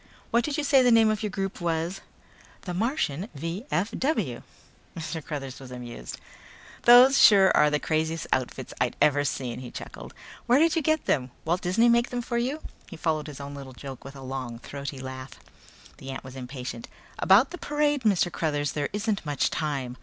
What 0.31 0.43
did 0.43 0.57
you 0.57 0.63
say 0.63 0.81
the 0.81 0.89
name 0.91 1.11
of 1.11 1.21
your 1.21 1.29
group 1.29 1.61
was?" 1.61 2.01
"The 2.61 2.73
Martian 2.73 3.29
V.F.W." 3.35 4.41
Mr. 4.97 5.23
Cruthers 5.23 5.59
was 5.59 5.69
amused. 5.69 6.17
"Those 6.85 7.21
sure 7.23 7.55
are 7.55 7.69
the 7.69 7.79
craziest 7.79 8.25
outfits 8.33 8.73
I've 8.81 8.95
ever 8.99 9.23
seen," 9.23 9.59
he 9.59 9.69
chuckled. 9.69 10.15
"Where'd 10.47 10.75
you 10.75 10.81
get 10.81 11.05
them? 11.05 11.29
Walt 11.45 11.61
Disney 11.61 11.87
make 11.87 12.09
them 12.09 12.23
for 12.23 12.39
you?" 12.39 12.61
He 12.89 12.97
followed 12.97 13.27
his 13.27 13.39
own 13.39 13.53
little 13.53 13.73
joke 13.73 14.03
with 14.03 14.15
a 14.15 14.23
long 14.23 14.57
throaty 14.57 14.97
laugh. 14.97 15.33
The 15.99 16.09
ant 16.09 16.23
was 16.23 16.35
impatient. 16.35 16.87
"About 17.19 17.51
the 17.51 17.59
parade, 17.59 18.01
Mr. 18.01 18.31
Cruthers, 18.31 18.71
there 18.71 18.89
isn't 18.93 19.23
much 19.23 19.51
time." 19.51 19.97